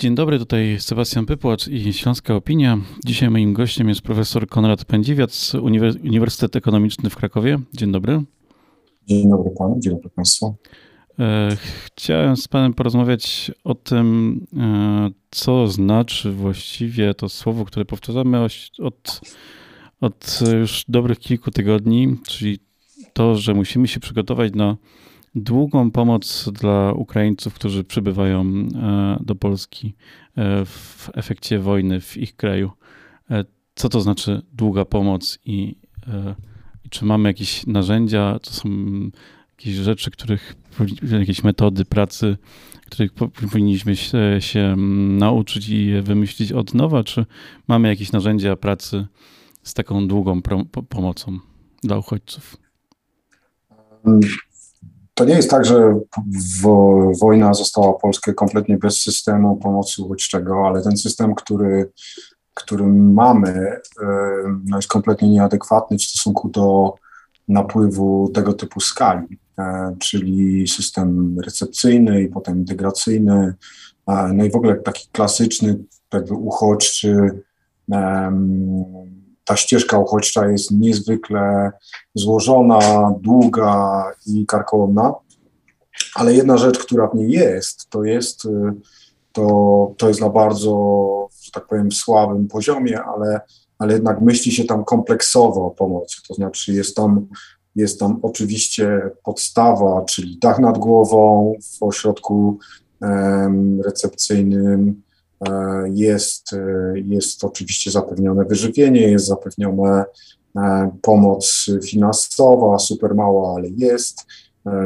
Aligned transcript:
Dzień 0.00 0.14
dobry, 0.14 0.38
tutaj 0.38 0.76
Sebastian 0.80 1.26
Pypłacz 1.26 1.68
i 1.68 1.92
Śląska 1.92 2.34
Opinia. 2.34 2.78
Dzisiaj 3.06 3.30
moim 3.30 3.52
gościem 3.52 3.88
jest 3.88 4.02
profesor 4.02 4.48
Konrad 4.48 4.84
Pędziwiac, 4.84 5.54
Uniwersytet 6.04 6.56
Ekonomiczny 6.56 7.10
w 7.10 7.16
Krakowie. 7.16 7.58
Dzień 7.72 7.92
dobry. 7.92 8.22
Dzień 9.06 9.30
dobry 9.30 9.50
panu, 9.58 9.76
dzień 9.80 9.92
dobry 9.92 10.10
państwu. 10.10 10.54
E, 11.18 11.56
chciałem 11.84 12.36
z 12.36 12.48
panem 12.48 12.74
porozmawiać 12.74 13.50
o 13.64 13.74
tym, 13.74 14.40
e, 14.56 15.10
co 15.30 15.68
znaczy 15.68 16.32
właściwie 16.32 17.14
to 17.14 17.28
słowo, 17.28 17.64
które 17.64 17.84
powtarzamy 17.84 18.44
od, 18.78 19.20
od 20.00 20.40
już 20.60 20.84
dobrych 20.88 21.18
kilku 21.18 21.50
tygodni, 21.50 22.16
czyli 22.28 22.58
to, 23.12 23.34
że 23.34 23.54
musimy 23.54 23.88
się 23.88 24.00
przygotować 24.00 24.54
na 24.54 24.76
długą 25.34 25.90
pomoc 25.90 26.48
dla 26.52 26.92
Ukraińców, 26.92 27.54
którzy 27.54 27.84
przybywają 27.84 28.44
e, 28.44 29.18
do 29.20 29.34
Polski 29.34 29.94
e, 30.36 30.64
w 30.64 31.10
efekcie 31.14 31.58
wojny 31.58 32.00
w 32.00 32.16
ich 32.16 32.36
kraju. 32.36 32.70
E, 33.30 33.44
co 33.74 33.88
to 33.88 34.00
znaczy 34.00 34.42
długa 34.52 34.84
pomoc 34.84 35.38
i, 35.44 35.76
czy 36.90 37.04
mamy 37.04 37.28
jakieś 37.28 37.66
narzędzia, 37.66 38.38
to 38.42 38.50
są 38.50 38.68
jakieś 39.50 39.74
rzeczy, 39.74 40.10
których, 40.10 40.56
jakieś 41.18 41.44
metody 41.44 41.84
pracy, 41.84 42.36
których 42.86 43.12
powinniśmy 43.12 43.96
się, 43.96 44.36
się 44.40 44.76
nauczyć 45.18 45.68
i 45.68 45.86
je 45.86 46.02
wymyślić 46.02 46.52
od 46.52 46.74
nowa, 46.74 47.04
czy 47.04 47.26
mamy 47.68 47.88
jakieś 47.88 48.12
narzędzia 48.12 48.56
pracy 48.56 49.06
z 49.62 49.74
taką 49.74 50.08
długą 50.08 50.42
pomocą 50.88 51.38
dla 51.82 51.98
uchodźców? 51.98 52.56
To 55.20 55.24
nie 55.24 55.34
jest 55.34 55.50
tak, 55.50 55.64
że 55.64 56.00
wojna 57.20 57.54
została 57.54 57.92
Polskę 57.92 58.34
kompletnie 58.34 58.78
bez 58.78 59.02
systemu 59.02 59.56
pomocy 59.56 60.02
uchodźczego, 60.02 60.66
ale 60.66 60.82
ten 60.82 60.96
system, 60.96 61.34
który, 61.34 61.90
który 62.54 62.86
mamy, 62.86 63.80
no 64.64 64.76
jest 64.76 64.88
kompletnie 64.88 65.28
nieadekwatny 65.28 65.98
w 65.98 66.02
stosunku 66.02 66.48
do 66.48 66.94
napływu 67.48 68.30
tego 68.34 68.52
typu 68.52 68.80
skali, 68.80 69.38
e, 69.58 69.96
czyli 69.98 70.68
system 70.68 71.36
recepcyjny 71.44 72.22
i 72.22 72.28
potem 72.28 72.58
integracyjny, 72.58 73.54
no 74.34 74.44
i 74.44 74.50
w 74.50 74.56
ogóle 74.56 74.76
taki 74.76 75.08
klasyczny, 75.12 75.78
uchodźczy, 76.30 77.42
ta 79.50 79.56
ścieżka 79.56 79.98
uchodźcza 79.98 80.48
jest 80.48 80.70
niezwykle 80.70 81.72
złożona, 82.14 83.14
długa 83.20 84.04
i 84.26 84.46
karkołomna, 84.46 85.14
ale 86.14 86.34
jedna 86.34 86.58
rzecz, 86.58 86.78
która 86.78 87.06
w 87.06 87.14
niej 87.14 87.30
jest, 87.30 87.90
to 87.90 88.04
jest, 88.04 88.44
y, 88.44 88.48
to, 89.32 89.94
to 89.96 90.08
jest 90.08 90.20
na 90.20 90.28
bardzo, 90.28 91.28
że 91.42 91.50
tak 91.52 91.66
powiem, 91.66 91.92
słabym 91.92 92.48
poziomie, 92.48 93.02
ale, 93.02 93.40
ale 93.78 93.92
jednak 93.92 94.20
myśli 94.20 94.52
się 94.52 94.64
tam 94.64 94.84
kompleksowo 94.84 95.66
o 95.66 95.70
pomocy, 95.70 96.16
to 96.28 96.34
znaczy 96.34 96.72
jest 96.72 96.96
tam, 96.96 97.26
jest 97.76 98.00
tam 98.00 98.18
oczywiście 98.22 99.10
podstawa, 99.24 100.04
czyli 100.04 100.38
dach 100.38 100.58
nad 100.58 100.78
głową 100.78 101.54
w 101.62 101.82
ośrodku 101.82 102.58
um, 103.00 103.80
recepcyjnym, 103.80 105.02
jest, 105.94 106.52
e, 106.52 106.92
jest 107.06 107.44
oczywiście 107.44 107.90
zapewnione 107.90 108.44
wyżywienie, 108.44 109.00
jest 109.00 109.26
zapewnione 109.26 110.04
e, 110.56 110.90
pomoc 111.02 111.66
finansowa, 111.84 112.78
super 112.78 113.14
mała, 113.14 113.54
ale 113.54 113.68
jest. 113.68 114.26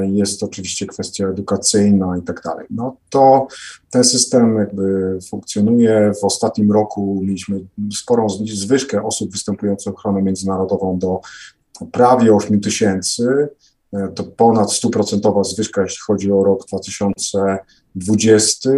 Jest 0.02 0.42
oczywiście 0.42 0.86
kwestia 0.86 1.28
edukacyjna 1.28 2.18
i 2.18 2.22
tak 2.22 2.42
dalej. 2.44 2.66
No 2.70 2.96
to 3.10 3.46
ten 3.90 4.04
system 4.04 4.56
jakby 4.56 5.18
funkcjonuje. 5.30 6.12
W 6.22 6.24
ostatnim 6.24 6.72
roku 6.72 7.20
mieliśmy 7.22 7.60
sporą 7.94 8.28
zwyżkę 8.52 9.02
osób 9.02 9.32
występujących 9.32 9.92
o 9.92 9.96
ochronę 9.96 10.22
międzynarodową 10.22 10.98
do 10.98 11.20
prawie 11.92 12.34
8 12.34 12.60
tysięcy. 12.60 13.48
To 14.14 14.24
ponad 14.24 14.72
stuprocentowa 14.72 15.44
zwyżka, 15.44 15.82
jeśli 15.82 15.98
chodzi 16.06 16.32
o 16.32 16.44
rok 16.44 16.66
2020. 16.66 18.70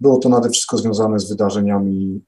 Było 0.00 0.18
to 0.18 0.28
nade 0.28 0.50
wszystko 0.50 0.78
związane 0.78 1.18
z 1.18 1.28
wydarzeniami 1.28 2.24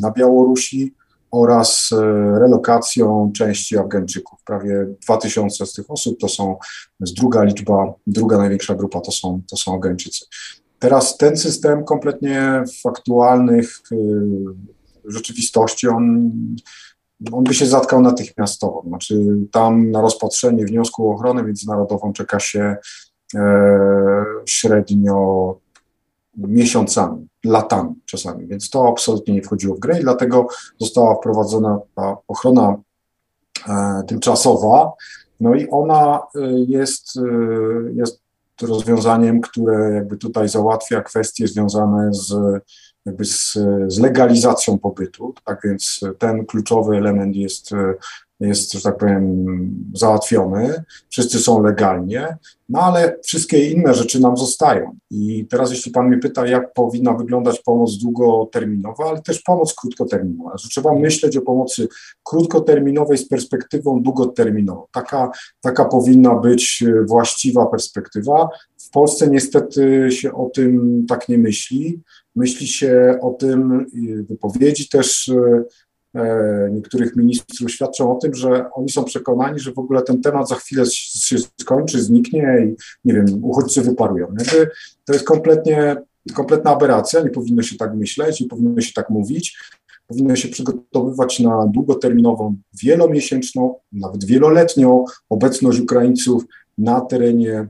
na 0.00 0.10
Białorusi 0.10 0.94
oraz 1.30 1.90
e, 1.92 1.96
relokacją 2.38 3.32
części 3.36 3.78
Afgańczyków. 3.78 4.38
Prawie 4.44 4.86
2000 5.02 5.66
z 5.66 5.72
tych 5.72 5.90
osób 5.90 6.18
to 6.20 6.28
są, 6.28 6.56
jest 7.00 7.14
druga 7.14 7.44
liczba, 7.44 7.94
druga 8.06 8.38
największa 8.38 8.74
grupa 8.74 9.00
to 9.00 9.12
są, 9.12 9.42
to 9.50 9.56
są 9.56 9.74
Afgańczycy. 9.74 10.24
Teraz 10.78 11.16
ten 11.16 11.36
system 11.36 11.84
kompletnie 11.84 12.64
w 12.82 12.86
aktualnych 12.86 13.78
e, 13.92 13.96
rzeczywistości, 15.04 15.88
on, 15.88 16.30
on 17.32 17.44
by 17.44 17.54
się 17.54 17.66
zatkał 17.66 18.02
natychmiastowo. 18.02 18.84
Znaczy 18.86 19.24
tam 19.52 19.90
na 19.90 20.00
rozpatrzenie 20.00 20.66
wniosku 20.66 21.10
o 21.10 21.14
ochronę 21.14 21.42
międzynarodową 21.42 22.12
czeka 22.12 22.40
się 22.40 22.76
e, 23.34 24.24
średnio 24.46 25.56
miesiącami, 26.36 27.28
latami 27.44 27.94
czasami, 28.06 28.46
więc 28.46 28.70
to 28.70 28.88
absolutnie 28.88 29.34
nie 29.34 29.42
wchodziło 29.42 29.76
w 29.76 29.78
grę 29.78 30.00
i 30.00 30.02
dlatego 30.02 30.46
została 30.80 31.14
wprowadzona 31.14 31.78
ta 31.94 32.16
ochrona 32.28 32.76
e, 33.68 34.02
tymczasowa, 34.06 34.92
no 35.40 35.54
i 35.54 35.68
ona 35.70 36.22
e, 36.34 36.40
jest, 36.50 37.16
e, 37.16 37.92
jest 37.92 38.20
rozwiązaniem, 38.62 39.40
które 39.40 39.94
jakby 39.94 40.16
tutaj 40.16 40.48
załatwia 40.48 41.02
kwestie 41.02 41.48
związane 41.48 42.14
z 42.14 42.34
jakby 43.10 43.24
z, 43.24 43.58
z 43.86 43.98
legalizacją 43.98 44.78
pobytu, 44.78 45.34
tak 45.44 45.60
więc 45.64 46.00
ten 46.18 46.46
kluczowy 46.46 46.96
element 46.96 47.36
jest 47.36 47.70
jest, 48.40 48.72
że 48.72 48.80
tak 48.80 48.96
powiem, 48.96 49.46
załatwiony, 49.94 50.82
wszyscy 51.08 51.38
są 51.38 51.62
legalnie, 51.62 52.36
no 52.68 52.80
ale 52.80 53.18
wszystkie 53.24 53.70
inne 53.70 53.94
rzeczy 53.94 54.20
nam 54.20 54.36
zostają. 54.36 54.96
I 55.10 55.46
teraz, 55.50 55.70
jeśli 55.70 55.92
Pan 55.92 56.08
mnie 56.08 56.18
pyta, 56.18 56.46
jak 56.46 56.72
powinna 56.72 57.14
wyglądać 57.14 57.60
pomoc 57.60 57.98
długoterminowa, 57.98 59.04
ale 59.08 59.22
też 59.22 59.42
pomoc 59.42 59.74
krótkoterminowa, 59.74 60.58
że 60.58 60.68
trzeba 60.68 60.94
myśleć 60.94 61.36
o 61.36 61.42
pomocy 61.42 61.88
krótkoterminowej 62.24 63.18
z 63.18 63.28
perspektywą 63.28 64.02
długoterminową. 64.02 64.86
Taka, 64.92 65.30
taka 65.60 65.84
powinna 65.84 66.34
być 66.34 66.84
właściwa 67.06 67.66
perspektywa. 67.66 68.48
W 68.78 68.90
Polsce 68.90 69.30
niestety 69.30 70.08
się 70.10 70.32
o 70.32 70.50
tym 70.54 71.04
tak 71.08 71.28
nie 71.28 71.38
myśli. 71.38 72.00
Myśli 72.36 72.68
się 72.68 73.18
o 73.22 73.30
tym, 73.30 73.86
wypowiedzi 74.28 74.88
też 74.88 75.30
E, 76.14 76.70
niektórych 76.72 77.16
ministrów 77.16 77.70
świadczą 77.70 78.16
o 78.16 78.18
tym, 78.18 78.34
że 78.34 78.70
oni 78.72 78.90
są 78.90 79.04
przekonani, 79.04 79.58
że 79.58 79.72
w 79.72 79.78
ogóle 79.78 80.02
ten 80.02 80.22
temat 80.22 80.48
za 80.48 80.54
chwilę 80.54 80.86
się 80.86 81.36
skończy, 81.60 82.02
zniknie 82.02 82.58
i 82.64 82.76
nie 83.04 83.14
wiem, 83.14 83.26
uchodźcy 83.42 83.82
wyparują. 83.82 84.26
Jakby 84.38 84.70
to 85.04 85.12
jest 85.12 85.24
kompletnie, 85.24 85.96
kompletna 86.34 86.70
aberracja, 86.70 87.20
nie 87.20 87.30
powinno 87.30 87.62
się 87.62 87.76
tak 87.76 87.94
myśleć, 87.94 88.40
nie 88.40 88.48
powinno 88.48 88.80
się 88.80 88.92
tak 88.92 89.10
mówić. 89.10 89.58
Powinno 90.06 90.36
się 90.36 90.48
przygotowywać 90.48 91.40
na 91.40 91.66
długoterminową, 91.66 92.56
wielomiesięczną, 92.82 93.74
nawet 93.92 94.24
wieloletnią 94.24 95.04
obecność 95.28 95.80
Ukraińców 95.80 96.44
na 96.78 97.00
terenie 97.00 97.68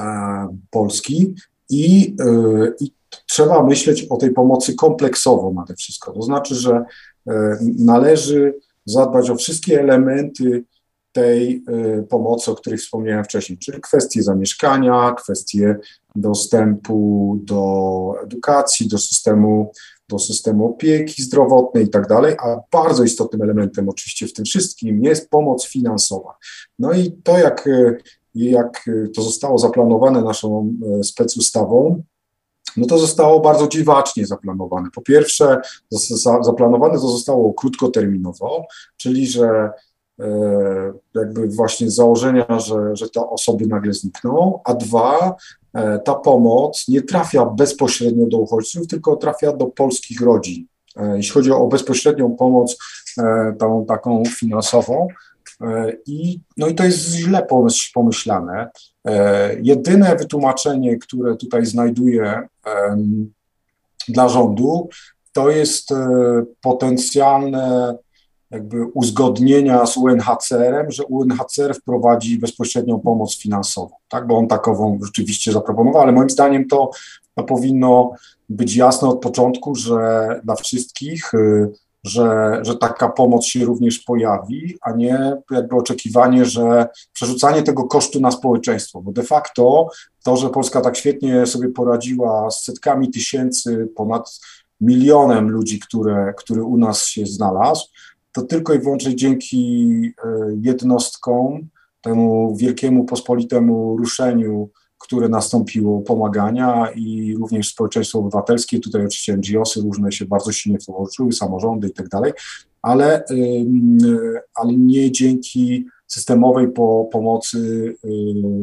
e, 0.00 0.58
Polski 0.70 1.34
i, 1.70 2.16
e, 2.20 2.72
i 2.80 2.92
trzeba 3.30 3.62
myśleć 3.62 4.06
o 4.10 4.16
tej 4.16 4.30
pomocy 4.30 4.74
kompleksowo 4.74 5.52
nade 5.52 5.74
wszystko. 5.74 6.12
To 6.12 6.22
znaczy, 6.22 6.54
że 6.54 6.84
E, 7.28 7.58
należy 7.78 8.54
zadbać 8.84 9.30
o 9.30 9.36
wszystkie 9.36 9.80
elementy 9.80 10.64
tej 11.12 11.64
e, 11.68 12.02
pomocy, 12.02 12.50
o 12.50 12.54
których 12.54 12.80
wspomniałem 12.80 13.24
wcześniej, 13.24 13.58
czyli 13.58 13.80
kwestie 13.80 14.22
zamieszkania, 14.22 15.14
kwestie 15.18 15.76
dostępu 16.16 17.38
do 17.42 18.14
edukacji, 18.24 18.88
do 18.88 18.98
systemu, 18.98 19.72
do 20.08 20.18
systemu 20.18 20.66
opieki 20.66 21.22
zdrowotnej 21.22 21.84
i 21.84 21.88
tak 21.88 22.08
dalej, 22.08 22.36
a 22.38 22.56
bardzo 22.72 23.04
istotnym 23.04 23.42
elementem 23.42 23.88
oczywiście 23.88 24.26
w 24.26 24.32
tym 24.32 24.44
wszystkim 24.44 25.04
jest 25.04 25.30
pomoc 25.30 25.66
finansowa. 25.66 26.36
No 26.78 26.92
i 26.92 27.12
to, 27.12 27.38
jak, 27.38 27.66
e, 27.66 27.96
jak 28.34 28.90
to 29.16 29.22
zostało 29.22 29.58
zaplanowane 29.58 30.22
naszą 30.22 30.74
specustawą, 31.02 32.02
no 32.76 32.86
to 32.86 32.98
zostało 32.98 33.40
bardzo 33.40 33.68
dziwacznie 33.68 34.26
zaplanowane. 34.26 34.88
Po 34.94 35.02
pierwsze, 35.02 35.60
zaplanowane 36.40 36.94
to 36.94 37.08
zostało 37.08 37.54
krótkoterminowo, 37.54 38.66
czyli 38.96 39.26
że 39.26 39.70
e, 40.20 40.92
jakby 41.14 41.48
właśnie 41.48 41.90
z 41.90 41.94
założenia, 41.94 42.58
że, 42.58 42.96
że 42.96 43.08
te 43.08 43.28
osoby 43.28 43.66
nagle 43.66 43.92
znikną, 43.92 44.60
a 44.64 44.74
dwa, 44.74 45.36
e, 45.74 45.98
ta 45.98 46.14
pomoc 46.14 46.88
nie 46.88 47.02
trafia 47.02 47.44
bezpośrednio 47.44 48.26
do 48.26 48.38
uchodźców, 48.38 48.86
tylko 48.86 49.16
trafia 49.16 49.52
do 49.52 49.66
polskich 49.66 50.20
rodzin. 50.20 50.66
E, 50.96 51.16
jeśli 51.16 51.32
chodzi 51.32 51.52
o 51.52 51.66
bezpośrednią 51.66 52.36
pomoc, 52.36 52.76
tą 53.58 53.84
taką 53.88 54.22
finansową, 54.24 55.08
i, 56.06 56.40
no 56.56 56.66
i 56.66 56.74
to 56.74 56.84
jest 56.84 56.98
źle 56.98 57.46
pomyślane. 57.94 58.70
Jedyne 59.62 60.16
wytłumaczenie, 60.16 60.98
które 60.98 61.36
tutaj 61.36 61.66
znajduję, 61.66 62.48
dla 64.08 64.28
rządu, 64.28 64.88
to 65.32 65.50
jest 65.50 65.88
potencjalne 66.60 67.96
jakby 68.54 68.86
uzgodnienia 68.86 69.86
z 69.86 69.96
UNHCR-em, 69.96 70.90
że 70.90 71.04
UNHCR 71.04 71.74
wprowadzi 71.74 72.38
bezpośrednią 72.38 73.00
pomoc 73.00 73.36
finansową, 73.36 73.94
tak, 74.08 74.26
bo 74.26 74.38
on 74.38 74.48
takową 74.48 74.98
rzeczywiście 75.04 75.52
zaproponował, 75.52 76.02
ale 76.02 76.12
moim 76.12 76.30
zdaniem 76.30 76.68
to, 76.68 76.90
to 77.34 77.44
powinno 77.44 78.12
być 78.48 78.76
jasne 78.76 79.08
od 79.08 79.20
początku, 79.20 79.74
że 79.74 80.28
dla 80.44 80.54
wszystkich, 80.54 81.34
y, 81.34 81.72
że, 82.04 82.58
że 82.62 82.76
taka 82.76 83.08
pomoc 83.08 83.44
się 83.44 83.64
również 83.64 83.98
pojawi, 83.98 84.76
a 84.82 84.92
nie 84.92 85.36
jakby 85.50 85.76
oczekiwanie, 85.76 86.44
że 86.44 86.86
przerzucanie 87.12 87.62
tego 87.62 87.84
kosztu 87.84 88.20
na 88.20 88.30
społeczeństwo, 88.30 89.02
bo 89.02 89.12
de 89.12 89.22
facto 89.22 89.88
to, 90.24 90.36
że 90.36 90.50
Polska 90.50 90.80
tak 90.80 90.96
świetnie 90.96 91.46
sobie 91.46 91.68
poradziła 91.68 92.50
z 92.50 92.64
setkami 92.64 93.10
tysięcy, 93.10 93.88
ponad 93.96 94.40
milionem 94.80 95.50
ludzi, 95.50 95.80
które, 95.80 96.34
który 96.38 96.64
u 96.64 96.78
nas 96.78 97.06
się 97.06 97.26
znalazł, 97.26 97.86
to 98.32 98.42
tylko 98.42 98.74
i 98.74 98.78
wyłącznie 98.78 99.16
dzięki 99.16 100.12
e, 100.24 100.28
jednostkom, 100.60 101.68
temu 102.00 102.56
wielkiemu 102.56 103.04
pospolitemu 103.04 103.96
ruszeniu, 103.96 104.70
które 105.04 105.28
nastąpiło, 105.28 106.00
pomagania 106.00 106.88
i 106.94 107.34
również 107.40 107.68
społeczeństwo 107.68 108.18
obywatelskie, 108.18 108.80
tutaj 108.80 109.06
oczywiście 109.06 109.36
NGOsy 109.36 109.80
różne 109.80 110.12
się 110.12 110.24
bardzo 110.24 110.52
silnie 110.52 110.78
włączyły, 110.88 111.32
samorządy 111.32 111.88
i 111.88 111.92
tak 111.92 112.08
dalej, 112.08 112.32
ale, 112.82 113.24
ale 114.54 114.72
nie 114.72 115.12
dzięki 115.12 115.86
systemowej 116.06 116.72
po, 116.72 117.08
pomocy 117.12 117.94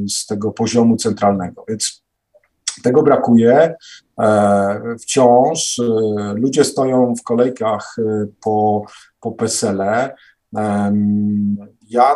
z 0.09 0.25
tego 0.25 0.51
poziomu 0.51 0.97
centralnego. 0.97 1.65
Więc 1.67 2.03
tego 2.83 3.03
brakuje. 3.03 3.75
E, 4.19 4.95
wciąż 5.01 5.79
e, 5.79 5.83
ludzie 6.33 6.63
stoją 6.63 7.15
w 7.15 7.23
kolejkach 7.23 7.95
po 8.43 8.85
po 9.21 9.31
PESEL-e. 9.31 10.15
Ja 11.89 12.15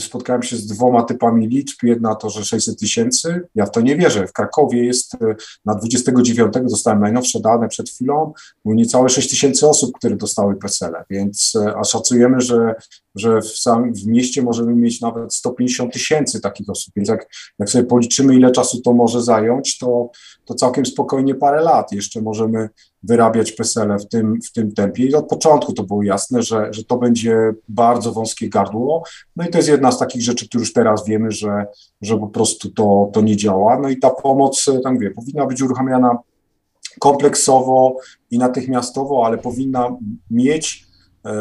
spotkałem 0.00 0.42
się 0.42 0.56
z 0.56 0.66
dwoma 0.66 1.02
typami 1.02 1.48
liczb. 1.48 1.76
Jedna 1.82 2.14
to, 2.14 2.30
że 2.30 2.44
600 2.44 2.78
tysięcy. 2.78 3.48
Ja 3.54 3.66
w 3.66 3.70
to 3.70 3.80
nie 3.80 3.96
wierzę. 3.96 4.26
W 4.26 4.32
Krakowie 4.32 4.84
jest 4.84 5.14
e, 5.14 5.18
na 5.64 5.74
29, 5.74 6.54
dostałem 6.70 7.00
najnowsze 7.00 7.40
dane 7.40 7.68
przed 7.68 7.90
chwilą, 7.90 8.32
było 8.64 8.74
niecałe 8.74 9.08
6 9.08 9.30
tysięcy 9.30 9.68
osób, 9.68 9.98
które 9.98 10.16
dostały 10.16 10.56
PESEL-e, 10.56 11.04
więc 11.10 11.52
e, 11.56 11.76
a 11.76 11.84
szacujemy, 11.84 12.40
że, 12.40 12.74
że 13.14 13.40
w, 13.40 13.48
samym, 13.48 13.94
w 13.94 14.06
mieście 14.06 14.42
możemy 14.42 14.74
mieć 14.74 15.00
nawet 15.00 15.34
150 15.34 15.92
tysięcy 15.92 16.40
takich 16.40 16.68
osób. 16.68 16.92
Więc 16.96 17.08
jak, 17.08 17.28
jak 17.58 17.70
sobie 17.70 17.84
policzymy, 17.84 18.36
ile 18.36 18.50
czasu 18.50 18.80
to 18.80 18.92
może 18.92 19.22
zająć, 19.22 19.78
to, 19.78 20.10
to 20.44 20.54
całkiem 20.54 20.86
spokojnie 20.86 21.34
parę 21.34 21.62
lat 21.62 21.92
jeszcze 21.92 22.20
możemy 22.20 22.68
wyrabiać 23.02 23.52
PESEL-e 23.52 23.98
w 23.98 24.08
tym, 24.08 24.38
w 24.42 24.52
tym 24.52 24.72
tempie. 24.72 25.04
I 25.04 25.14
od 25.14 25.28
początku 25.28 25.72
to 25.72 25.82
było 25.82 26.02
jasne, 26.02 26.42
że, 26.42 26.68
że 26.70 26.84
to 26.84 26.98
będzie 26.98 27.54
bardzo 27.68 28.12
wąskie 28.12 28.48
gardło. 28.48 29.04
No 29.36 29.46
i 29.46 29.48
to 29.48 29.58
jest 29.58 29.68
jedna 29.68 29.92
z 29.92 29.98
takich 29.98 30.22
rzeczy, 30.22 30.48
które 30.48 30.62
już 30.62 30.72
teraz 30.72 31.06
wiemy, 31.06 31.30
że, 31.30 31.66
że 32.00 32.18
po 32.18 32.28
prostu 32.28 32.70
to, 32.70 33.10
to 33.12 33.20
nie 33.20 33.36
działa. 33.36 33.78
No 33.78 33.88
i 33.88 33.98
ta 33.98 34.10
pomoc, 34.10 34.64
tak 34.84 34.92
mówię, 34.92 35.10
powinna 35.10 35.46
być 35.46 35.62
uruchamiana 35.62 36.18
kompleksowo 37.00 37.96
i 38.30 38.38
natychmiastowo, 38.38 39.26
ale 39.26 39.38
powinna 39.38 39.96
mieć 40.30 40.86
e, 41.26 41.32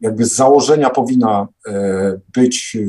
jakby 0.00 0.24
z 0.24 0.34
założenia 0.34 0.90
powinna 0.90 1.48
e, 1.66 2.20
być 2.34 2.76
e, 2.80 2.86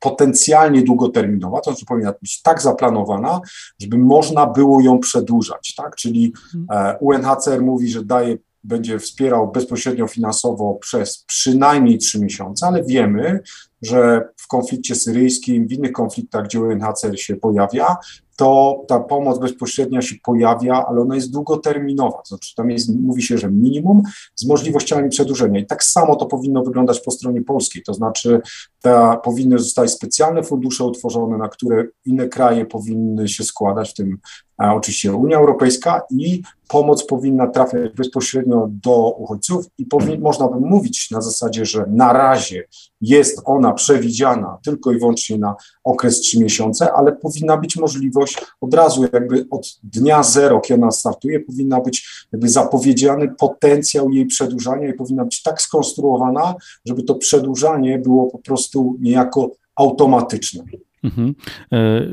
potencjalnie 0.00 0.82
długoterminowa, 0.82 1.60
to 1.60 1.70
znaczy 1.70 1.86
powinna 1.86 2.12
być 2.20 2.42
tak 2.42 2.62
zaplanowana, 2.62 3.40
żeby 3.80 3.98
można 3.98 4.46
było 4.46 4.80
ją 4.80 4.98
przedłużać, 4.98 5.74
tak? 5.74 5.96
Czyli 5.96 6.32
mhm. 6.54 6.94
e, 6.94 6.98
UNHCR 6.98 7.62
mówi, 7.62 7.88
że 7.88 8.04
daje 8.04 8.36
będzie 8.64 8.98
wspierał 8.98 9.52
bezpośrednio 9.52 10.06
finansowo 10.06 10.74
przez 10.74 11.24
przynajmniej 11.24 11.98
trzy 11.98 12.20
miesiące, 12.20 12.66
ale 12.66 12.84
wiemy, 12.84 13.40
że 13.82 14.28
w 14.36 14.46
konflikcie 14.46 14.94
syryjskim, 14.94 15.68
w 15.68 15.72
innych 15.72 15.92
konfliktach, 15.92 16.44
gdzie 16.44 16.60
UNHCR 16.60 17.20
się 17.20 17.36
pojawia, 17.36 17.96
to 18.38 18.84
ta 18.88 19.00
pomoc 19.00 19.38
bezpośrednia 19.38 20.02
się 20.02 20.14
pojawia, 20.22 20.86
ale 20.88 21.00
ona 21.00 21.14
jest 21.14 21.32
długoterminowa. 21.32 22.22
Znaczy 22.26 22.54
tam 22.54 22.70
jest, 22.70 23.00
mówi 23.00 23.22
się, 23.22 23.38
że 23.38 23.50
minimum 23.50 24.02
z 24.34 24.46
możliwościami 24.46 25.08
przedłużenia. 25.08 25.60
I 25.60 25.66
tak 25.66 25.84
samo 25.84 26.16
to 26.16 26.26
powinno 26.26 26.62
wyglądać 26.62 27.00
po 27.00 27.10
stronie 27.10 27.42
polskiej. 27.42 27.82
To 27.82 27.94
znaczy 27.94 28.40
ta, 28.82 29.16
powinny 29.16 29.58
zostać 29.58 29.90
specjalne 29.90 30.42
fundusze 30.42 30.84
utworzone, 30.84 31.38
na 31.38 31.48
które 31.48 31.84
inne 32.04 32.28
kraje 32.28 32.66
powinny 32.66 33.28
się 33.28 33.44
składać, 33.44 33.90
w 33.90 33.94
tym 33.94 34.18
a 34.58 34.74
oczywiście 34.74 35.12
Unia 35.12 35.38
Europejska 35.38 36.02
i 36.10 36.42
pomoc 36.68 37.06
powinna 37.06 37.46
trafiać 37.46 37.92
bezpośrednio 37.92 38.68
do 38.70 39.10
uchodźców 39.10 39.66
i 39.78 39.86
można 40.18 40.48
by 40.48 40.60
mówić 40.60 41.10
na 41.10 41.20
zasadzie, 41.20 41.64
że 41.64 41.84
na 41.88 42.12
razie 42.12 42.64
jest 43.00 43.42
ona 43.44 43.72
przewidziana 43.72 44.58
tylko 44.64 44.92
i 44.92 44.98
wyłącznie 44.98 45.38
na 45.38 45.56
okres 45.84 46.20
trzy 46.20 46.40
miesiące, 46.40 46.92
ale 46.92 47.12
powinna 47.12 47.56
być 47.56 47.76
możliwość 47.76 48.44
od 48.60 48.74
razu 48.74 49.04
jakby 49.12 49.46
od 49.50 49.66
dnia 49.82 50.22
zero, 50.22 50.60
kiedy 50.60 50.82
ona 50.82 50.90
startuje, 50.90 51.40
powinna 51.40 51.80
być 51.80 52.26
jakby 52.32 52.48
zapowiedziany 52.48 53.34
potencjał 53.38 54.10
jej 54.10 54.26
przedłużania 54.26 54.88
i 54.88 54.92
powinna 54.92 55.24
być 55.24 55.42
tak 55.42 55.62
skonstruowana, 55.62 56.54
żeby 56.84 57.02
to 57.02 57.14
przedłużanie 57.14 57.98
było 57.98 58.30
po 58.30 58.38
prostu 58.38 58.67
niejako 59.00 59.52
automatyczne. 59.76 60.64
Mhm. 61.04 61.34
E, 61.72 62.06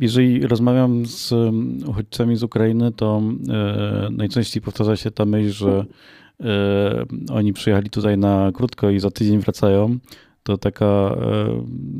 jeżeli 0.00 0.46
rozmawiam 0.46 1.06
z 1.06 1.32
uchodźcami 1.86 2.36
z 2.36 2.42
Ukrainy, 2.42 2.92
to 2.92 3.22
e, 3.48 4.08
najczęściej 4.10 4.62
powtarza 4.62 4.96
się 4.96 5.10
ta 5.10 5.24
myśl, 5.24 5.50
że 5.50 5.84
e, 6.40 7.06
oni 7.32 7.52
przyjechali 7.52 7.90
tutaj 7.90 8.18
na 8.18 8.50
krótko 8.54 8.90
i 8.90 9.00
za 9.00 9.10
tydzień 9.10 9.38
wracają. 9.38 9.98
To 10.42 10.58
taka 10.58 11.16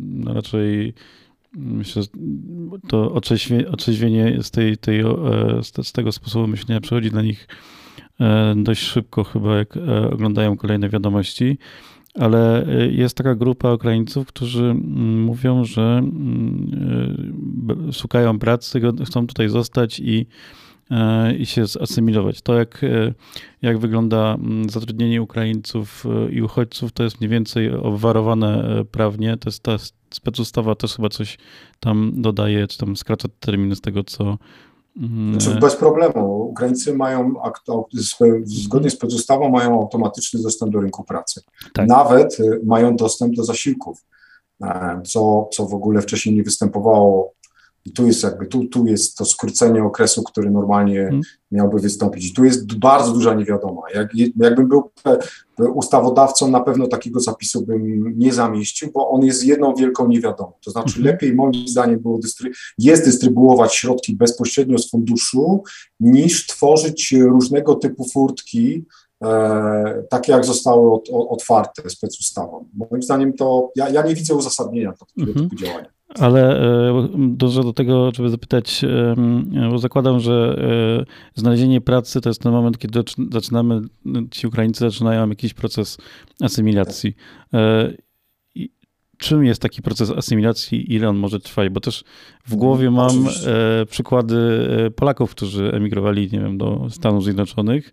no 0.08 0.34
raczej 0.34 0.94
myślę, 1.56 2.02
to 2.88 3.12
otrzeźwienie 3.70 4.38
z, 4.42 4.50
tej, 4.50 4.76
tej, 4.76 5.02
z 5.82 5.92
tego 5.92 6.12
sposobu 6.12 6.46
myślenia 6.46 6.80
przechodzi 6.80 7.10
dla 7.10 7.22
nich 7.22 7.48
dość 8.56 8.82
szybko, 8.82 9.24
chyba 9.24 9.56
jak 9.56 9.74
oglądają 10.12 10.56
kolejne 10.56 10.88
wiadomości 10.88 11.58
ale 12.18 12.68
y, 12.68 12.92
jest 12.92 13.16
taka 13.16 13.34
grupa 13.34 13.72
Ukraińców, 13.72 14.26
którzy 14.26 14.64
mm, 14.64 15.22
mówią, 15.22 15.64
że 15.64 15.82
mm, 15.82 17.88
y, 17.88 17.92
szukają 17.92 18.38
pracy, 18.38 18.80
chcą 19.06 19.26
tutaj 19.26 19.48
zostać 19.48 20.00
i, 20.00 20.26
e, 20.90 21.34
i 21.34 21.46
się 21.46 21.66
zasymilować. 21.66 22.42
To, 22.42 22.54
jak, 22.54 22.84
jak 23.62 23.78
wygląda 23.78 24.34
mm, 24.34 24.70
zatrudnienie 24.70 25.22
Ukraińców 25.22 26.04
i 26.30 26.42
uchodźców, 26.42 26.92
to 26.92 27.02
jest 27.02 27.20
mniej 27.20 27.30
więcej 27.30 27.70
obwarowane 27.70 28.84
prawnie. 28.90 29.36
To 29.36 29.48
jest 29.48 29.62
ta 29.62 29.76
specustawa 30.10 30.74
też 30.74 30.96
chyba 30.96 31.08
coś 31.08 31.38
tam 31.80 32.12
dodaje, 32.16 32.66
czy 32.66 32.78
tam 32.78 32.96
skraca 32.96 33.28
terminy 33.40 33.76
z 33.76 33.80
tego, 33.80 34.04
co, 34.04 34.38
znaczy 35.30 35.60
bez 35.60 35.76
problemu. 35.76 36.42
Ukraińcy 36.42 36.94
mają, 36.94 37.34
zgodnie 38.44 38.90
z 38.90 38.96
pozostawą, 38.96 39.48
mają 39.48 39.80
automatyczny 39.80 40.42
dostęp 40.42 40.72
do 40.72 40.80
rynku 40.80 41.04
pracy. 41.04 41.42
Tak. 41.74 41.88
Nawet 41.88 42.40
y, 42.40 42.60
mają 42.64 42.96
dostęp 42.96 43.34
do 43.34 43.44
zasiłków, 43.44 44.04
e, 44.62 45.00
co, 45.06 45.48
co 45.52 45.66
w 45.66 45.74
ogóle 45.74 46.02
wcześniej 46.02 46.34
nie 46.34 46.42
występowało 46.42 47.32
i 47.88 47.92
tu 47.92 48.06
jest 48.06 48.22
jakby, 48.22 48.46
tu, 48.46 48.64
tu 48.64 48.86
jest 48.86 49.16
to 49.16 49.24
skrócenie 49.24 49.84
okresu, 49.84 50.22
który 50.22 50.50
normalnie 50.50 51.02
hmm. 51.02 51.20
miałby 51.50 51.80
wystąpić. 51.80 52.30
I 52.30 52.34
tu 52.34 52.44
jest 52.44 52.78
bardzo 52.78 53.12
duża 53.12 53.34
niewiadoma. 53.34 53.82
Jak, 53.94 54.08
jakbym 54.36 54.68
był 54.68 54.90
ustawodawcą, 55.74 56.50
na 56.50 56.60
pewno 56.60 56.86
takiego 56.86 57.20
zapisu 57.20 57.66
bym 57.66 58.12
nie 58.18 58.32
zamieścił, 58.32 58.90
bo 58.94 59.10
on 59.10 59.24
jest 59.24 59.44
jedną 59.44 59.74
wielką 59.74 60.08
niewiadomą. 60.08 60.52
To 60.64 60.70
znaczy 60.70 60.94
hmm. 60.94 61.12
lepiej 61.12 61.34
moim 61.34 61.68
zdaniem 61.68 62.00
było 62.00 62.18
dystry 62.18 62.50
jest 62.78 63.04
dystrybuować 63.04 63.74
środki 63.74 64.16
bezpośrednio 64.16 64.78
z 64.78 64.90
funduszu, 64.90 65.62
niż 66.00 66.46
tworzyć 66.46 67.12
różnego 67.12 67.74
typu 67.74 68.08
furtki, 68.12 68.84
E, 69.24 70.02
takie 70.10 70.32
jak 70.32 70.44
zostały 70.44 70.92
od, 70.92 71.08
otwarte 71.10 71.90
specustawą. 71.90 72.68
Moim 72.90 73.02
zdaniem 73.02 73.32
to 73.32 73.72
ja, 73.76 73.88
ja 73.88 74.02
nie 74.02 74.14
widzę 74.14 74.34
uzasadnienia 74.34 74.92
takiego 74.92 75.30
mhm. 75.30 75.50
typu 75.50 75.62
działania. 75.62 75.97
Ale 76.20 76.60
e, 76.60 77.08
dążę 77.18 77.62
do 77.62 77.72
tego, 77.72 78.10
żeby 78.14 78.30
zapytać, 78.30 78.84
bo 79.70 79.78
zakładam, 79.78 80.20
że 80.20 80.58
e, 81.34 81.40
znalezienie 81.40 81.80
pracy 81.80 82.20
to 82.20 82.30
jest 82.30 82.42
ten 82.42 82.52
moment, 82.52 82.78
kiedy 82.78 83.00
zaczynamy, 83.30 83.80
ci 84.30 84.46
Ukraińcy 84.46 84.80
zaczynają 84.80 85.28
jakiś 85.28 85.54
proces 85.54 85.98
asymilacji. 86.40 87.16
E, 87.54 87.92
czym 89.18 89.44
jest 89.44 89.62
taki 89.62 89.82
proces 89.82 90.10
asymilacji, 90.10 90.94
ile 90.94 91.08
on 91.08 91.16
może 91.16 91.40
trwać? 91.40 91.68
Bo 91.68 91.80
też 91.80 92.04
w 92.46 92.54
głowie 92.54 92.90
mam 92.90 93.06
Oczywiście. 93.06 93.50
przykłady 93.90 94.36
Polaków, 94.96 95.30
którzy 95.30 95.72
emigrowali, 95.72 96.28
nie 96.32 96.40
wiem, 96.40 96.58
do 96.58 96.86
Stanów 96.90 97.24
Zjednoczonych, 97.24 97.90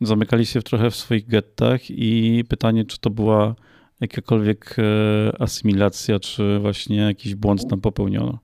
zamykali 0.00 0.46
się 0.46 0.62
trochę 0.62 0.90
w 0.90 0.96
swoich 0.96 1.26
gettach 1.26 1.80
i 1.90 2.44
pytanie, 2.48 2.84
czy 2.84 3.00
to 3.00 3.10
była 3.10 3.54
jakakolwiek 4.00 4.76
e, 4.78 5.42
asymilacja, 5.42 6.20
czy 6.20 6.58
właśnie 6.58 6.96
jakiś 6.96 7.34
błąd 7.34 7.68
tam 7.70 7.80
popełniono? 7.80 8.38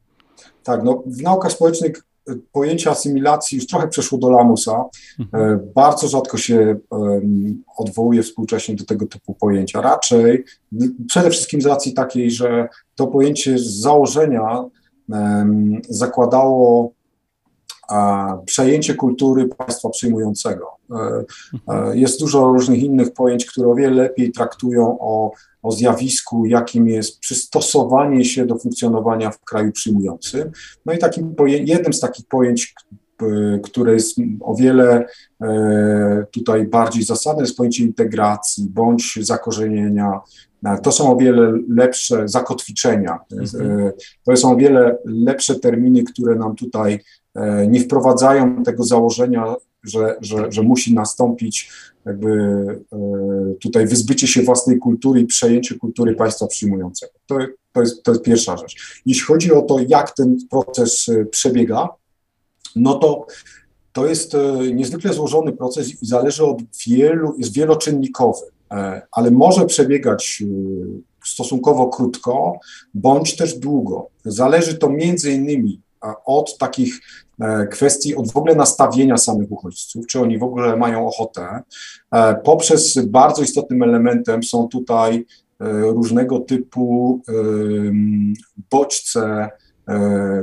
Tak, 0.63 0.85
no 0.85 1.03
w 1.07 1.23
naukach 1.23 1.53
społecznych 1.53 2.03
pojęcie 2.53 2.91
asymilacji 2.91 3.57
już 3.57 3.67
trochę 3.67 3.89
przeszło 3.89 4.19
do 4.19 4.31
lamusa. 4.31 4.85
Mhm. 5.19 5.61
Bardzo 5.75 6.09
rzadko 6.09 6.39
się 6.39 6.77
odwołuje 7.77 8.23
współcześnie 8.23 8.77
do 8.77 8.85
tego 8.85 9.07
typu 9.07 9.35
pojęcia. 9.35 9.81
Raczej 9.81 10.45
przede 11.09 11.31
wszystkim 11.31 11.63
z 11.63 11.67
racji 11.67 11.93
takiej, 11.93 12.31
że 12.31 12.69
to 12.95 13.07
pojęcie 13.07 13.59
z 13.59 13.81
założenia 13.81 14.65
zakładało 15.89 16.93
przejęcie 18.47 18.95
kultury 18.95 19.49
państwa 19.49 19.91
przyjmującego. 19.91 20.67
E, 20.91 21.25
e, 21.69 21.97
jest 21.97 22.21
dużo 22.21 22.53
różnych 22.53 22.83
innych 22.83 23.13
pojęć, 23.13 23.47
które 23.47 23.69
o 23.69 23.75
wiele 23.75 24.03
lepiej 24.03 24.33
traktują 24.33 24.99
o, 25.01 25.33
o 25.63 25.73
zjawisku, 25.73 26.47
jakim 26.47 26.89
jest 26.89 27.19
przystosowanie 27.19 28.25
się 28.25 28.47
do 28.47 28.59
funkcjonowania 28.59 29.31
w 29.31 29.45
kraju 29.45 29.73
przyjmującym. 29.73 30.51
No 30.87 30.93
i 30.93 30.99
takim 30.99 31.35
jednym 31.47 31.93
z 31.93 32.01
takich 32.01 32.27
pojęć, 32.27 32.75
które 33.63 33.93
jest 33.93 34.17
o 34.41 34.55
wiele 34.55 35.07
e, 35.43 36.27
tutaj 36.31 36.67
bardziej 36.67 37.03
zasadne, 37.03 37.43
jest 37.43 37.57
pojęcie 37.57 37.85
integracji 37.85 38.67
bądź 38.71 39.19
zakorzenienia. 39.23 40.21
To 40.83 40.93
są 40.93 41.13
o 41.13 41.17
wiele 41.17 41.53
lepsze 41.69 42.29
zakotwiczenia. 42.29 43.19
Mhm. 43.33 43.91
To 44.25 44.37
są 44.37 44.53
o 44.53 44.57
wiele 44.57 44.99
lepsze 45.05 45.55
terminy, 45.55 46.05
które 46.05 46.35
nam 46.35 46.57
tutaj 46.57 47.01
nie 47.69 47.81
wprowadzają 47.81 48.63
tego 48.63 48.85
założenia, 48.85 49.55
że, 49.83 50.17
że, 50.21 50.53
że 50.53 50.63
musi 50.63 50.95
nastąpić 50.95 51.71
jakby 52.07 52.31
e, 52.93 52.99
tutaj 53.61 53.87
wyzbycie 53.87 54.27
się 54.27 54.43
własnej 54.43 54.79
kultury 54.79 55.21
i 55.21 55.27
przejęcie 55.27 55.75
kultury 55.75 56.15
państwa 56.15 56.47
przyjmującego. 56.47 57.13
To, 57.27 57.39
to, 57.73 57.81
jest, 57.81 58.03
to 58.03 58.11
jest 58.13 58.25
pierwsza 58.25 58.57
rzecz. 58.57 59.03
Jeśli 59.07 59.25
chodzi 59.25 59.53
o 59.53 59.63
to, 59.63 59.79
jak 59.89 60.15
ten 60.15 60.37
proces 60.51 61.09
e, 61.09 61.25
przebiega, 61.25 61.89
no 62.77 62.95
to 62.95 63.27
to 63.93 64.07
jest 64.07 64.37
niezwykle 64.75 65.13
złożony 65.13 65.53
proces 65.53 66.03
i 66.03 66.07
zależy 66.07 66.45
od 66.45 66.59
wielu, 66.87 67.35
jest 67.39 67.55
wieloczynnikowy, 67.55 68.41
ale 69.13 69.31
może 69.31 69.67
przebiegać 69.67 70.43
stosunkowo 71.25 71.89
krótko, 71.89 72.59
bądź 72.95 73.37
też 73.37 73.59
długo. 73.59 74.09
Zależy 74.25 74.75
to 74.75 74.91
między 74.91 75.33
innymi 75.33 75.81
od 76.25 76.59
takich 76.59 77.01
e, 77.41 77.67
kwestii, 77.67 78.17
od 78.17 78.33
w 78.33 78.37
ogóle 78.37 78.55
nastawienia 78.55 79.17
samych 79.17 79.53
uchodźców, 79.53 80.07
czy 80.07 80.21
oni 80.21 80.39
w 80.39 80.43
ogóle 80.43 80.77
mają 80.77 81.07
ochotę. 81.07 81.63
E, 82.13 82.35
poprzez 82.35 82.99
bardzo 83.07 83.43
istotnym 83.43 83.83
elementem 83.83 84.43
są 84.43 84.69
tutaj 84.69 85.27
e, 85.61 85.81
różnego 85.81 86.41
typu 86.41 87.21
bodźce, 88.71 89.51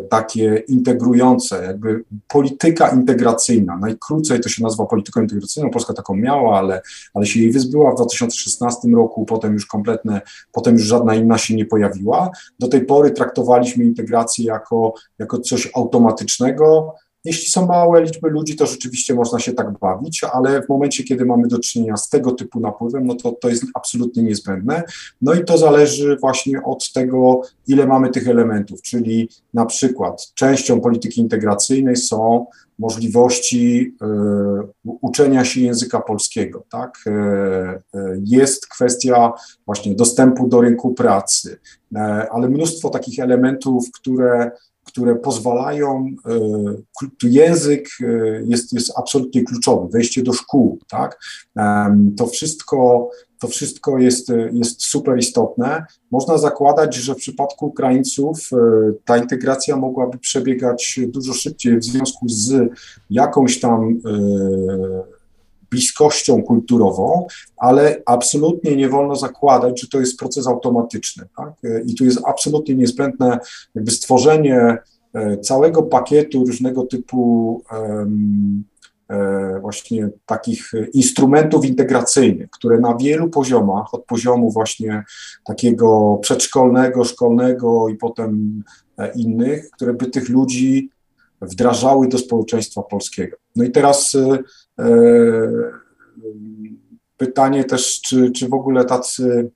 takie 0.10 0.64
integrujące, 0.68 1.64
jakby 1.64 2.04
polityka 2.28 2.90
integracyjna. 2.90 3.78
Najkrócej 3.78 4.40
to 4.40 4.50
się 4.50 4.64
nazywa 4.64 4.86
polityką 4.86 5.22
integracyjną, 5.22 5.70
Polska 5.70 5.94
taką 5.94 6.16
miała, 6.16 6.58
ale, 6.58 6.82
ale 7.14 7.26
się 7.26 7.40
jej 7.40 7.52
wyzbyła 7.52 7.92
w 7.92 7.96
2016 7.96 8.88
roku, 8.88 9.26
potem 9.26 9.54
już 9.54 9.66
kompletne, 9.66 10.22
potem 10.52 10.74
już 10.74 10.84
żadna 10.84 11.16
inna 11.16 11.38
się 11.38 11.56
nie 11.56 11.66
pojawiła. 11.66 12.30
Do 12.60 12.68
tej 12.68 12.86
pory 12.86 13.12
traktowaliśmy 13.12 13.84
integrację 13.84 14.46
jako, 14.46 14.94
jako 15.20 15.40
coś 15.40 15.72
automatycznego, 15.76 16.96
jeśli 17.28 17.50
są 17.50 17.66
małe 17.66 18.04
liczby 18.04 18.30
ludzi, 18.30 18.56
to 18.56 18.66
rzeczywiście 18.66 19.14
można 19.14 19.40
się 19.40 19.54
tak 19.54 19.80
bawić, 19.80 20.24
ale 20.24 20.62
w 20.62 20.70
momencie, 20.70 21.04
kiedy 21.04 21.26
mamy 21.26 21.48
do 21.48 21.60
czynienia 21.60 21.98
z 21.98 22.10
tego 22.10 22.32
typu 22.32 22.60
napływem, 22.60 23.08
no 23.08 23.16
to 23.16 23.32
to 23.32 23.50
jest 23.50 23.64
absolutnie 23.74 24.24
niezbędne. 24.24 24.84
No 25.22 25.34
i 25.34 25.46
to 25.46 25.58
zależy 25.58 26.18
właśnie 26.22 26.64
od 26.64 26.92
tego, 26.94 27.42
ile 27.68 27.88
mamy 27.88 28.10
tych 28.10 28.28
elementów, 28.28 28.82
czyli 28.82 29.30
na 29.54 29.66
przykład 29.66 30.32
częścią 30.34 30.82
polityki 30.82 31.22
integracyjnej 31.22 31.96
są 31.96 32.46
możliwości 32.80 33.94
y, 34.02 34.92
uczenia 35.02 35.46
się 35.46 35.62
języka 35.62 36.00
polskiego, 36.02 36.64
tak? 36.70 37.04
Y, 37.08 37.12
y, 38.00 38.22
jest 38.24 38.68
kwestia 38.68 39.34
właśnie 39.66 39.96
dostępu 39.96 40.48
do 40.48 40.62
rynku 40.62 40.94
pracy, 40.94 41.60
ale 42.32 42.50
mnóstwo 42.50 42.90
takich 42.90 43.20
elementów, 43.20 43.92
które 43.92 44.52
które 44.88 45.16
pozwalają, 45.16 46.06
e, 46.26 47.28
język 47.28 47.90
e, 48.02 48.06
jest, 48.46 48.74
jest 48.74 48.92
absolutnie 48.96 49.44
kluczowy, 49.44 49.88
wejście 49.90 50.24
do 50.24 50.34
szkół, 50.34 50.80
tak? 50.90 51.20
To 52.18 52.28
wszystko, 52.28 53.10
to 53.40 53.48
wszystko 53.48 54.00
jest, 54.00 54.32
jest 54.52 54.84
super 54.84 55.18
istotne. 55.18 55.86
Można 56.12 56.38
zakładać, 56.38 56.96
że 56.96 57.16
w 57.16 57.18
przypadku 57.18 57.66
Ukraińców 57.66 58.50
e, 58.54 58.58
ta 59.06 59.18
integracja 59.18 59.76
mogłaby 59.76 60.18
przebiegać 60.18 61.00
dużo 61.08 61.34
szybciej 61.34 61.78
w 61.78 61.84
związku 61.84 62.30
z 62.30 62.70
jakąś 63.10 63.60
tam 63.60 64.00
bliskością 65.72 66.44
kulturową, 66.44 67.28
ale 67.58 68.02
absolutnie 68.06 68.76
nie 68.76 68.90
wolno 68.90 69.16
zakładać, 69.16 69.82
że 69.82 69.88
to 69.88 70.00
jest 70.00 70.20
proces 70.20 70.48
automatyczny. 70.48 71.28
Tak? 71.38 71.54
I 71.86 71.96
tu 71.96 72.06
jest 72.06 72.20
absolutnie 72.26 72.76
niezbędne 72.76 73.40
jakby 73.76 73.92
stworzenie 73.92 74.78
e, 75.14 75.38
całego 75.38 75.84
pakietu 75.84 76.46
różnego 76.46 76.86
typu 76.86 77.64
um, 77.72 78.64
właśnie 79.62 80.10
takich 80.26 80.72
instrumentów 80.94 81.66
integracyjnych, 81.66 82.50
które 82.50 82.80
na 82.80 82.98
wielu 82.98 83.30
poziomach, 83.30 83.94
od 83.94 84.06
poziomu 84.06 84.52
właśnie 84.52 85.04
takiego 85.46 86.20
przedszkolnego, 86.22 87.04
szkolnego 87.04 87.90
i 87.90 87.96
potem 87.96 88.64
e, 88.98 89.12
innych, 89.16 89.70
które 89.72 89.94
by 89.94 90.06
tych 90.06 90.30
ludzi 90.30 90.90
wdrażały 91.42 92.08
do 92.08 92.18
społeczeństwa 92.18 92.82
polskiego. 92.82 93.38
No 93.56 93.64
i 93.64 93.72
teraz 93.72 94.16
E, 94.80 94.88
pytanie 97.18 97.64
też, 97.64 98.02
czy, 98.02 98.32
czy 98.32 98.48
w 98.50 98.54
ogóle 98.54 98.86
tacy 98.86 99.52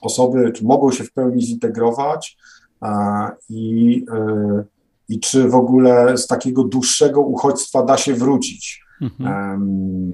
osoby 0.00 0.52
czy 0.52 0.64
mogą 0.64 0.92
się 0.92 1.04
w 1.04 1.12
pełni 1.12 1.42
zintegrować 1.42 2.36
i, 3.48 4.04
e, 4.12 4.64
i 5.08 5.20
czy 5.20 5.48
w 5.48 5.54
ogóle 5.54 6.18
z 6.18 6.26
takiego 6.26 6.64
dłuższego 6.64 7.20
uchodźstwa 7.20 7.82
da 7.82 7.96
się 7.96 8.14
wrócić. 8.14 8.84
Mhm. 9.02 10.12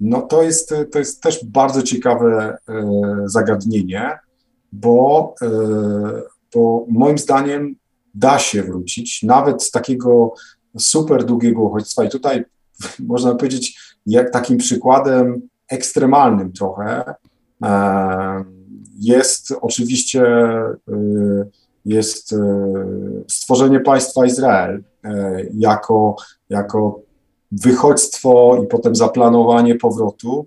No 0.00 0.22
to 0.22 0.42
jest, 0.42 0.74
to 0.92 0.98
jest 0.98 1.22
też 1.22 1.44
bardzo 1.44 1.82
ciekawe 1.82 2.58
e, 2.68 2.84
zagadnienie, 3.24 4.18
bo, 4.72 5.34
bo 6.54 6.86
moim 6.88 7.18
zdaniem 7.18 7.76
da 8.16 8.38
się 8.38 8.62
wrócić, 8.62 9.22
nawet 9.22 9.62
z 9.62 9.70
takiego 9.70 10.34
super 10.78 11.24
długiego 11.24 11.62
uchodźstwa. 11.62 12.04
I 12.04 12.08
tutaj 12.08 12.44
można 12.98 13.34
powiedzieć, 13.34 13.96
jak 14.06 14.32
takim 14.32 14.58
przykładem 14.58 15.48
ekstremalnym 15.68 16.52
trochę 16.52 17.14
e, 17.62 18.44
jest 19.00 19.54
oczywiście 19.60 20.26
e, 20.26 20.74
jest 21.84 22.32
e, 22.32 22.36
stworzenie 23.28 23.80
państwa 23.80 24.26
Izrael 24.26 24.84
jako, 25.54 26.16
jako 26.50 27.00
wychodźstwo 27.52 28.62
i 28.64 28.66
potem 28.66 28.96
zaplanowanie 28.96 29.74
powrotu, 29.74 30.46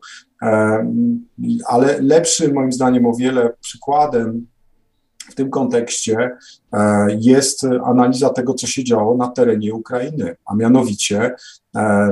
ale 1.68 2.02
lepszym 2.02 2.54
moim 2.54 2.72
zdaniem 2.72 3.06
o 3.06 3.16
wiele 3.16 3.54
przykładem 3.62 4.48
tym 5.40 5.50
kontekście 5.50 6.32
e, 6.74 7.08
jest 7.20 7.66
analiza 7.86 8.30
tego, 8.30 8.54
co 8.54 8.68
się 8.68 8.84
działo 8.84 9.18
na 9.18 9.28
terenie 9.28 9.74
Ukrainy, 9.74 10.36
a 10.46 10.56
mianowicie, 10.56 11.36
e, 11.76 12.12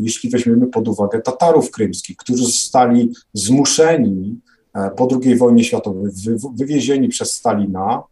jeśli 0.00 0.30
weźmiemy 0.30 0.66
pod 0.66 0.88
uwagę 0.88 1.22
Tatarów 1.22 1.70
krymskich, 1.70 2.16
którzy 2.16 2.44
zostali 2.44 3.12
zmuszeni 3.32 4.40
e, 4.74 4.90
po 4.90 5.08
II 5.22 5.36
wojnie 5.36 5.64
światowej, 5.64 6.12
wywiezieni 6.54 7.08
przez 7.08 7.32
Stalina, 7.32 8.02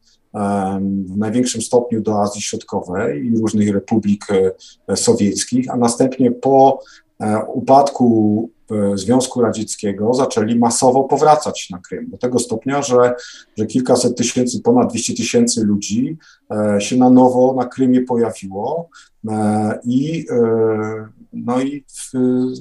w 1.05 1.17
największym 1.17 1.63
stopniu 1.63 2.01
do 2.01 2.23
Azji 2.23 2.43
Środkowej 2.43 3.27
i 3.27 3.39
różnych 3.39 3.75
republik 3.75 4.27
sowieckich, 4.95 5.71
a 5.71 5.77
następnie 5.77 6.31
po 6.31 6.81
upadku 7.55 8.51
Związku 8.95 9.41
Radzieckiego 9.41 10.15
zaczęli 10.15 10.59
masowo 10.59 11.05
powracać 11.05 11.69
na 11.71 11.79
Krym, 11.79 12.11
do 12.11 12.19
tego 12.19 12.39
stopnia, 12.39 12.83
że, 12.83 13.15
że 13.59 13.67
kilkaset 13.67 14.17
tysięcy, 14.17 14.63
ponad 14.63 14.91
200 14.91 15.15
tysięcy 15.15 15.65
ludzi 15.65 16.17
e, 16.51 16.81
się 16.81 16.97
na 16.97 17.11
nowo 17.11 17.55
na 17.57 17.65
Krymie 17.65 18.01
pojawiło 18.01 18.89
e, 19.29 19.79
i, 19.85 20.27
e, 20.31 21.09
no 21.33 21.61
i 21.61 21.85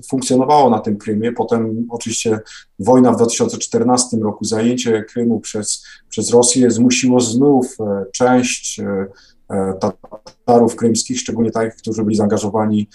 funkcjonowało 0.09 0.69
na 0.69 0.79
tym 0.79 0.97
Krymie. 0.97 1.31
Potem 1.31 1.87
oczywiście 1.89 2.39
wojna 2.79 3.11
w 3.11 3.15
2014 3.15 4.17
roku, 4.17 4.45
zajęcie 4.45 5.03
Krymu 5.03 5.39
przez, 5.39 5.85
przez 6.09 6.31
Rosję 6.31 6.71
zmusiło 6.71 7.19
znów 7.19 7.77
część 8.13 8.81
Tatarów 9.79 10.75
krymskich, 10.75 11.19
szczególnie 11.19 11.51
tych, 11.51 11.75
którzy 11.75 12.03
byli 12.03 12.15
zaangażowani 12.15 12.89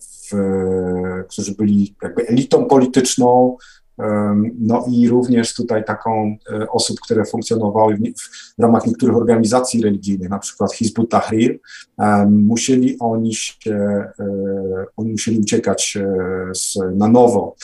w, 0.00 0.34
którzy 1.28 1.54
byli 1.54 1.94
jakby 2.02 2.26
elitą 2.26 2.64
polityczną 2.64 3.56
No 4.58 4.84
i 4.90 5.08
również 5.08 5.54
tutaj 5.54 5.84
taką 5.84 6.36
osób, 6.70 7.00
które 7.00 7.24
funkcjonowały 7.24 7.96
w, 7.96 8.00
w 8.58 8.62
ramach 8.62 8.86
niektórych 8.86 9.16
organizacji 9.16 9.82
religijnych, 9.82 10.30
na 10.30 10.38
przykład 10.38 10.74
Hizbut 10.74 11.10
Tahrir, 11.10 11.60
musieli 12.28 12.96
oni 12.98 13.34
się, 13.34 14.04
oni 14.96 15.10
musieli 15.10 15.38
uciekać 15.38 15.98
z, 16.54 16.78
na 16.94 17.08
nowo 17.08 17.54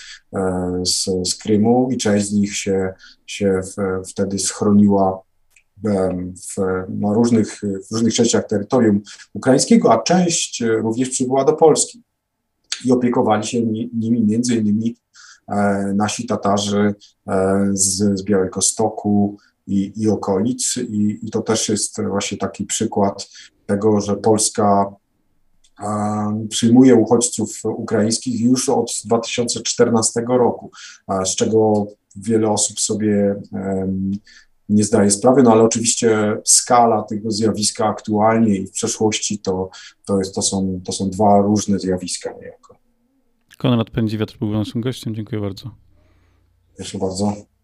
z, 0.82 1.28
z 1.28 1.34
Krymu 1.34 1.88
i 1.90 1.96
część 1.96 2.26
z 2.26 2.32
nich 2.32 2.56
się, 2.56 2.94
się 3.26 3.60
w, 3.62 4.02
wtedy 4.08 4.38
schroniła 4.38 5.25
w, 5.84 6.56
na 6.88 7.12
różnych, 7.12 7.60
w 7.90 7.92
różnych 7.92 8.14
częściach 8.14 8.46
terytorium 8.46 9.02
ukraińskiego, 9.34 9.92
a 9.92 10.02
część 10.02 10.62
również 10.62 11.08
przybyła 11.08 11.44
do 11.44 11.52
Polski. 11.52 12.02
I 12.84 12.92
opiekowali 12.92 13.46
się 13.46 13.62
nimi 13.94 14.24
między 14.24 14.56
innymi 14.56 14.96
e, 15.48 15.92
nasi 15.96 16.26
Tatarzy 16.26 16.94
e, 17.28 17.66
z, 17.72 18.18
z 18.18 18.22
Białego 18.22 18.62
Stoku 18.62 19.36
i, 19.66 19.92
i 19.96 20.08
okolic. 20.08 20.76
I, 20.76 21.18
i 21.22 21.30
to 21.30 21.42
też 21.42 21.68
jest 21.68 22.02
właśnie 22.02 22.38
taki 22.38 22.64
przykład 22.64 23.28
tego, 23.66 24.00
że 24.00 24.16
Polska 24.16 24.86
przyjmuje 26.48 26.94
uchodźców 26.94 27.60
ukraińskich 27.64 28.40
już 28.40 28.68
od 28.68 28.92
2014 29.04 30.24
roku, 30.28 30.70
z 31.24 31.36
czego 31.36 31.86
wiele 32.16 32.50
osób 32.50 32.80
sobie 32.80 33.34
nie 34.68 34.84
zdaje 34.84 35.10
sprawy, 35.10 35.42
no 35.42 35.52
ale 35.52 35.62
oczywiście 35.62 36.38
skala 36.44 37.02
tego 37.02 37.30
zjawiska 37.30 37.86
aktualnie 37.86 38.56
i 38.56 38.66
w 38.66 38.72
przeszłości 38.72 39.38
to, 39.38 39.70
to, 40.04 40.18
jest, 40.18 40.34
to, 40.34 40.42
są, 40.42 40.80
to 40.84 40.92
są 40.92 41.10
dwa 41.10 41.40
różne 41.42 41.78
zjawiska 41.78 42.32
niejako. 42.40 42.76
Konrad 43.58 43.90
Pędziwiatr 43.90 44.38
był 44.38 44.50
naszym 44.50 44.80
gościem. 44.80 45.14
Dziękuję 45.14 45.40
bardzo. 45.40 45.70
Proszę 46.76 46.98
bardzo. 46.98 47.55